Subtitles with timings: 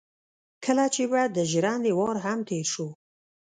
[0.65, 2.87] کله چې به د ژرندې وار هم تېر شو.